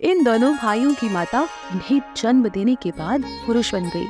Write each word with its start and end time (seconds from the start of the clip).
इन 0.00 0.22
दोनों 0.24 0.52
भाइयों 0.56 0.92
की 0.94 1.08
माता 1.08 1.40
इन्हें 1.72 2.00
जन्म 2.16 2.48
देने 2.48 2.74
के 2.74 2.90
बाद 2.90 3.24
पुरुष 3.46 3.72
बन 3.74 3.88
गई। 3.88 4.06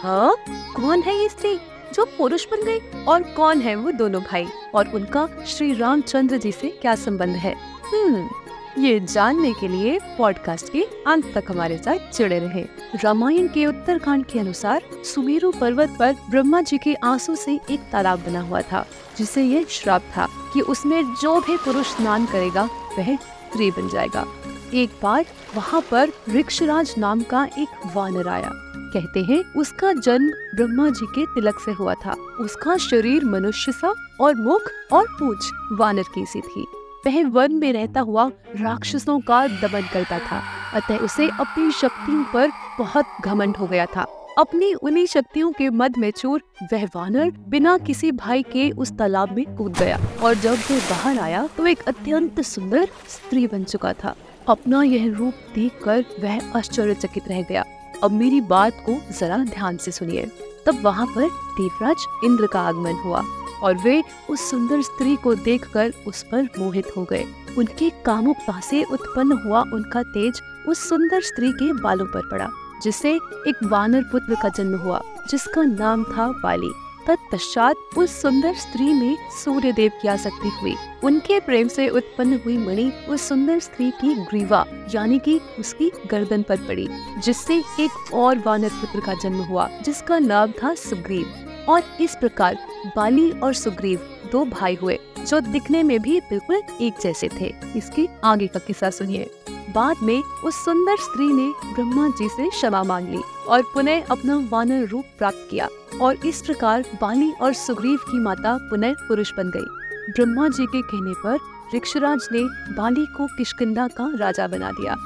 हाँ 0.00 0.34
कौन 0.76 1.02
है 1.02 1.14
ये 1.16 1.28
स्त्री 1.28 1.54
जो 1.94 2.04
पुरुष 2.18 2.46
बन 2.46 2.64
गई 2.64 3.04
और 3.04 3.22
कौन 3.36 3.60
है 3.60 3.74
वो 3.76 3.90
दोनों 3.90 4.20
भाई? 4.22 4.46
और 4.74 4.88
उनका 4.88 5.26
श्री 5.46 5.72
रामचंद्र 5.74 6.36
जी 6.36 6.52
से 6.52 6.68
क्या 6.82 6.94
संबंध 6.94 7.36
है? 7.36 7.54
हम्म 7.84 8.82
ये 8.82 8.98
जानने 9.00 9.52
के 9.52 9.68
लिए 9.68 9.98
पॉडकास्ट 10.18 10.72
के 10.72 10.82
अंत 11.06 11.32
तक 11.34 11.50
हमारे 11.50 11.78
साथ 11.78 12.18
जुड़े 12.18 12.38
रहे। 12.38 12.64
रामायण 13.04 13.48
के 13.48 13.66
उत्तरकांड 13.66 14.24
के 14.26 14.40
अनुसार 14.40 14.82
सुमेरु 15.04 15.52
पर्वत 15.60 15.96
पर 15.98 16.16
ब्रह्मा 16.30 16.60
जी 16.60 16.78
के 16.78 16.94
आँसू 17.04 17.36
से 17.36 17.58
एक 17.70 17.88
तालाब 17.92 18.24
बना 18.26 18.40
हुआ 18.40 18.62
था, 18.62 18.86
जिसे 19.18 19.44
ये 19.44 19.64
श्राप 19.70 20.10
था 20.16 20.28
कि 20.52 20.60
उसमें 20.60 21.02
जो 21.14 21.40
भी 21.40 21.56
पुरुष 21.56 21.96
स्नान 21.96 22.26
करेगा, 22.26 22.68
वह 22.98 23.16
स्त्री 23.16 23.70
बन 23.70 23.88
जाएगा। 23.88 24.26
एक 24.74 24.90
बार 25.02 25.24
वहाँ 25.56 25.80
पर 25.90 26.10
रिक्षराज 26.28 26.94
नाम 26.98 27.22
का 27.22 27.44
एक 27.58 27.86
वानर 27.94 28.28
आया। 28.28 28.50
कहते 28.92 29.22
हैं, 29.22 29.42
उसका 29.56 29.92
जन्म 29.92 30.28
ब्रह्मा 30.56 30.88
जी 30.88 31.06
के 31.06 31.24
तिलक 31.26 31.60
से 31.60 31.72
हुआ 31.72 31.94
था। 31.94 32.12
उसका 32.40 32.76
शरीर 32.76 33.24
मनुष्य 33.24 33.72
सा 33.72 33.92
और 34.20 34.34
मुख 34.34 34.70
और 34.92 35.06
पूछ 35.18 35.50
वानर 35.72 36.04
की 36.14 36.24
सी 36.26 36.40
थी। 36.40 36.66
वह 37.06 37.26
वन 37.28 37.52
में 37.52 37.72
रहता 37.72 38.00
हुआ 38.00 38.28
राक्षसों 38.56 39.18
का 39.20 39.46
दमन 39.46 39.88
करता 39.92 40.18
था, 40.18 40.42
अतः 40.74 40.98
उसे 40.98 41.28
अपनी 41.30 41.70
शक्तियों 41.72 42.24
पर 42.24 42.50
बहुत 42.78 43.04
घमंड 43.24 43.56
हो 43.56 43.66
गया 43.66 43.86
था। 43.86 44.06
अपनी 44.38 44.72
उन्हीं 44.74 45.06
शक्तियों 45.06 45.50
के 45.52 45.68
मद 45.70 45.96
में 45.98 46.10
चूर 46.10 46.42
वह 46.72 46.84
वानर 46.86 47.30
बिना 47.48 47.76
किसी 47.78 48.12
भाई 48.12 48.42
के 48.42 48.70
उस 48.70 48.92
तालाब 48.92 49.34
में 49.36 49.44
कूद 49.56 49.72
गया 49.72 49.98
और 50.22 50.34
जब 50.34 50.54
वह 50.70 50.88
बाहर 50.90 51.18
आया 51.18 51.46
तो 51.56 51.66
एक 51.66 51.82
अत्यंत 51.82 52.40
सुंदर 52.40 52.88
स्त्री 53.08 53.46
बन 53.46 53.64
चुका 53.64 53.92
था। 53.92 54.14
अपना 54.48 54.82
यह 54.82 55.14
रूप 55.16 55.34
देखकर 55.54 56.04
वह 56.20 56.56
आश्चर्यचकित 56.56 57.28
रह 57.28 57.42
गया। 57.42 57.64
अब 58.04 58.10
मेरी 58.10 58.40
बात 58.40 58.82
को 58.88 59.00
जरा 59.18 59.38
ध्यान 59.44 59.76
से 59.76 59.90
सुनिए। 59.90 60.26
तब 60.66 60.80
वहाँ 60.82 61.06
पर 61.06 61.28
देवराज 61.56 62.06
इंद्र 62.24 62.46
का 62.46 62.60
आगमन 62.60 62.94
हुआ 62.94 63.22
और 63.62 63.74
वे 63.74 64.02
उस 64.30 64.50
सुंदर 64.50 64.82
स्त्री 64.82 65.16
को 65.16 65.34
देखकर 65.34 65.92
उस 66.06 66.22
पर 66.22 66.48
मोहित 66.58 66.86
हो 66.96 67.04
गए। 67.04 67.24
उनके 67.58 67.90
कामुकता 68.04 68.60
से 68.60 68.82
उत्पन्न 68.82 69.38
हुआ 69.46 69.60
उनका 69.72 70.02
तेज 70.02 70.40
उस 70.68 70.88
सुंदर 70.88 71.20
स्त्री 71.22 71.52
के 71.52 71.72
बालों 71.82 72.06
पर 72.06 72.28
पड़ा 72.30 72.48
जिससे 72.82 73.14
एक 73.48 73.64
वानर 73.64 74.02
पुत्र 74.02 74.34
का 74.34 74.48
जन्म 74.48 74.76
हुआ, 74.78 75.00
जिसका 75.30 75.62
नाम 75.62 76.04
था 76.04 76.28
बाली। 76.42 76.70
तत्पश्चात 77.08 77.76
उस 77.98 78.22
सुंदर 78.22 78.54
स्त्री 78.54 78.92
में 78.94 79.16
सूर्य 79.44 79.72
देव 79.72 79.92
की 80.02 80.08
आसक्ति 80.08 80.48
हुई। 80.48 80.74
उनके 81.04 81.40
प्रेम 81.40 81.68
से 81.68 81.88
उत्पन्न 81.88 82.40
हुई 82.44 82.58
मणि 82.58 82.92
उस 83.08 83.28
सुंदर 83.28 83.58
स्त्री 83.58 83.90
की 83.90 84.14
ग्रीवा, 84.14 84.66
यानी 84.94 85.18
कि 85.18 85.40
उसकी 85.58 85.92
गर्दन 86.06 86.42
पर 86.42 86.56
पड़ी, 86.56 86.88
जिससे 87.18 87.56
एक 87.80 88.14
और 88.14 88.42
वानर 88.46 88.68
पुत्र 88.68 89.00
का 89.00 89.14
जन्म 89.14 89.42
हुआ, 89.42 89.68
जिसका 89.82 90.18
नाम 90.18 90.52
था 90.52 90.74
सुग्रीव। 90.74 91.44
और 91.68 91.82
इस 92.00 92.14
प्रकार 92.14 92.58
बाली 92.96 93.30
और 93.30 93.54
सुग्रीव 93.54 93.98
दो 94.32 94.44
भाई 94.44 94.74
हुए, 94.74 94.98
जो 95.26 95.40
दिखने 95.40 95.82
में 95.82 96.02
भी 96.02 96.20
बिल्कुल 96.20 96.62
एक 96.80 96.94
जैसे 97.02 97.28
थे। 97.40 97.54
इसके 97.76 98.08
आगे 98.24 98.46
का 98.46 98.58
किस्सा 98.58 98.90
सुनिए। 98.90 99.30
बाद 99.74 99.96
में 100.02 100.22
उस 100.22 100.64
सुंदर 100.64 100.96
स्त्री 100.96 101.26
ने 101.32 101.48
ब्रह्मा 101.74 102.08
जी 102.08 102.28
से 102.28 102.48
क्षमा 102.50 102.82
मांग 102.82 103.08
ली 103.08 103.22
और 103.48 103.62
पुनः 103.74 104.06
अपना 104.10 104.36
वानर 104.50 104.86
रूप 104.88 105.04
प्राप्त 105.18 105.46
किया 105.50 105.68
और 106.02 106.26
इस 106.26 106.42
प्रकार 106.42 106.84
बाली 107.00 107.30
और 107.32 107.52
सुग्रीव 107.52 107.96
की 107.96 108.20
माता 108.20 108.56
पुनः 108.70 108.94
पुरुष 109.08 109.32
बन 109.32 109.50
गई। 109.50 110.12
ब्रह्मा 110.12 110.48
जी 110.48 110.66
के 110.66 110.82
कहने 110.82 111.14
पर 111.24 111.38
ऋक्षराज 111.76 112.28
ने 112.32 112.42
बाली 112.74 113.06
को 113.06 113.26
किशकिंदा 113.26 113.86
का 113.88 114.10
राजा 114.16 114.46
बना 114.48 114.70
दिया 114.72 114.96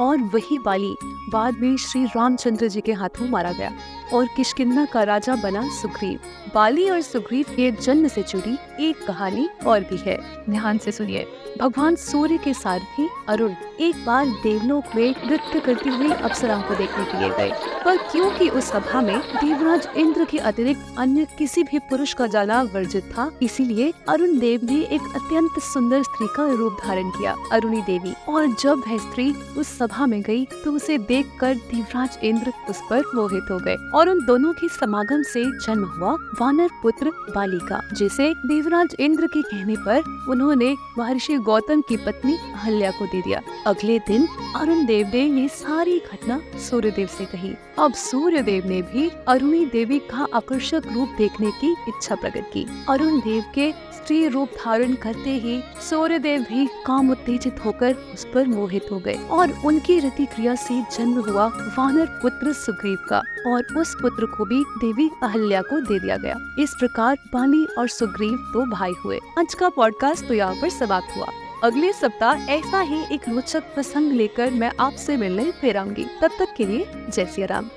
और 0.00 0.18
वही 0.34 0.58
बाली 0.58 0.94
बाद 1.32 1.54
में 1.54 1.76
श्री 1.76 2.04
रामचंद्र 2.04 2.68
जी 2.68 2.80
के 2.80 2.92
हाथों 2.92 3.28
मारा 3.28 3.52
गया। 3.52 3.70
और 4.12 4.26
किशकिंदा 4.36 4.84
का 4.84 5.02
राजा 5.02 5.34
बना 5.34 5.68
सुग्रीव। 5.72 6.18
बाली 6.54 6.88
और 6.90 7.00
सुग्रीव 7.02 7.46
के 7.50 7.70
जन्म 7.72 8.08
से 8.08 8.22
जुड़ी 8.22 8.58
एक 8.80 9.06
कहानी 9.06 9.48
और 9.66 9.80
भी 9.80 9.96
है। 10.00 10.18
ध्यान 10.50 10.78
से 10.78 10.92
सुनिए। 10.92 11.26
भगवान 11.60 11.96
सूर्य 11.96 12.36
के 12.36 12.52
सारथी 12.54 13.08
अरुण 13.28 13.52
एक 13.80 14.04
बार 14.06 14.26
देवलोक 14.42 14.94
में 14.96 15.14
नृत्य 15.26 15.60
करती 15.60 15.90
हुई 15.90 16.10
अप्सराओं 16.10 16.62
को 16.62 16.74
देखने 16.74 17.04
के 17.04 17.18
लिए 17.18 17.28
गए। 17.30 17.50
पर 17.84 17.96
क्योंकि 18.02 18.48
उस 18.48 18.64
सभा 18.64 19.00
में 19.00 19.18
देवराज 19.20 19.88
इंद्र 19.96 20.24
के 20.24 20.38
अतिरिक्त 20.40 20.94
अन्य 20.98 21.26
किसी 21.38 21.62
भी 21.62 21.78
पुरुष 21.80 22.12
का 22.14 22.26
जाना 22.26 22.62
वर्जित 22.64 23.04
था, 23.08 23.30
इसीलिए 23.42 23.92
अरुण 24.08 24.38
देव 24.38 24.60
ने 24.64 24.80
एक 24.86 25.02
अत्यंत 25.16 25.58
सुंदर 25.62 26.02
स्त्री 26.02 26.26
का 26.36 26.46
रूप 26.52 26.76
धारण 26.84 27.10
किया, 27.10 27.36
अरुणी 27.52 27.80
देवी। 27.82 28.14
और 28.28 28.46
जब 28.54 28.78
वह 28.78 28.96
स्त्री 29.00 29.30
उस 29.58 29.76
सभा 29.78 30.06
में 30.06 30.20
गई 30.22 30.44
तो 30.54 30.72
उसे 30.72 30.98
देख 31.00 31.36
कर 31.40 31.54
देवराज 31.54 32.18
इंद्र 32.22 32.52
उस 32.70 32.80
पर 32.90 33.02
मोहित 33.14 33.50
हो 33.50 33.58
गए। 33.58 33.76
और 33.94 34.01
उन 34.08 34.24
दोनों 34.24 34.52
के 34.52 34.68
समागम 34.68 35.22
से 35.22 35.44
जन्म 35.58 35.84
हुआ 35.84 36.12
वानर 36.40 36.68
पुत्र 36.82 37.10
बालिका, 37.34 37.80
जिसे 37.92 38.32
देवराज 38.46 38.94
इंद्र 39.00 39.26
के 39.26 39.42
कहने 39.42 39.76
पर 39.76 40.30
उन्होंने 40.30 40.74
महर्षि 40.98 41.36
गौतम 41.40 41.80
की 41.80 41.96
पत्नी 41.96 42.36
अहल्या 42.36 42.90
को 42.90 43.06
दे 43.06 43.20
दिया। 43.20 43.40
अगले 43.66 43.98
दिन 43.98 44.26
अरुण 44.56 44.84
देव 44.86 45.10
ने 45.34 45.48
सारी 45.48 45.98
घटना 46.12 46.40
सूर्य 46.60 46.90
देव 46.90 47.06
से 47.08 47.24
कही। 47.24 47.54
अब 47.78 47.94
सूर्य 47.94 48.42
देव 48.42 48.66
ने 48.66 48.82
भी 48.82 49.10
अरुणी 49.28 49.64
देवी 49.66 49.98
का 50.10 50.26
आकर्षक 50.34 50.82
रूप 50.94 51.14
देखने 51.18 51.50
की 51.50 51.72
इच्छा 51.88 52.14
प्रकट 52.14 52.52
की। 52.52 52.66
अरुण 52.88 53.18
देव 53.20 53.44
के 53.54 53.70
स्त्री 53.92 54.28
रूप 54.28 54.48
धारण 54.64 54.94
करते 54.94 55.30
ही 55.30 55.60
सूर्य 55.90 56.18
देव 56.18 56.40
भी 56.42 56.66
काम 56.86 57.10
उत्तेजित 57.10 57.64
होकर 57.64 57.94
उस 58.14 58.24
पर 58.34 58.46
मोहित 58.46 58.86
हो 58.92 58.98
गए 58.98 59.18
और 59.30 59.52
उनकी 59.64 59.98
रति 59.98 60.26
क्रिया 60.26 60.54
से 60.54 60.80
जन्म 60.92 61.20
हुआ 61.20 61.46
वानर 61.78 62.06
पुत्र 62.22 62.52
सुग्रीव 62.52 62.98
का। 63.10 63.22
और 63.46 63.74
उस 63.76 63.91
पुत्र 63.94 64.26
को 64.26 64.44
भी 64.44 64.64
देवी 64.64 65.10
अहल्या 65.22 65.62
को 65.62 65.80
दे 65.80 65.98
दिया 65.98 66.16
गया। 66.16 66.34
इस 66.58 66.74
प्रकार 66.78 67.18
पानी 67.32 67.66
और 67.78 67.88
सुग्रीव 67.88 68.32
दो 68.32 68.70
भाई 68.70 68.92
हुए। 69.04 69.20
आज 69.38 69.54
का 69.54 69.68
पॉडकास्ट 69.68 70.28
तो 70.28 70.34
यहाँ 70.34 70.54
पर 70.54 70.70
समाप्त 70.70 71.16
हुआ। 71.16 71.26
अगले 71.64 71.92
सप्ताह 71.92 72.36
ऐसा 72.36 72.80
ही 72.80 73.14
एक 73.14 73.28
रोचक 73.28 73.74
प्रसंग 73.74 74.12
लेकर 74.12 74.50
मैं 74.50 74.72
आपसे 74.80 75.16
मिलने 75.16 75.50
फिर 75.50 75.76
आऊँगी। 75.76 76.06
तब 76.22 76.30
तक 76.38 76.54
के 76.56 76.66
लिए 76.66 77.06
जय 77.10 77.26
सिया 77.26 77.46
राम। 77.46 77.70